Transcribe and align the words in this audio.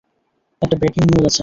একটা 0.61 0.75
breaking 0.77 1.01
news 1.03 1.25
আছে। 1.25 1.39